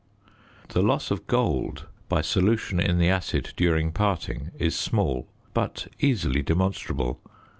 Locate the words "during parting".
3.55-4.49